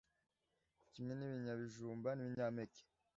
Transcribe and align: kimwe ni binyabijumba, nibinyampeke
kimwe 0.91 1.13
ni 1.15 1.25
binyabijumba, 1.31 2.09
nibinyampeke 2.13 2.81